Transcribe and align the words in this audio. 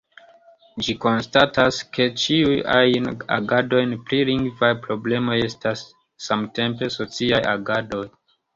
Ĝi 0.85 0.93
konstatas, 1.01 1.77
ke 1.97 2.07
"ĉiuj 2.21 2.55
ajn 2.77 3.11
agadoj 3.37 3.83
pri 4.09 4.23
lingvaj 4.31 4.73
problemoj 4.89 5.39
estas 5.51 5.87
samtempe 6.31 6.93
sociaj 6.99 7.47
agadoj". 7.57 8.05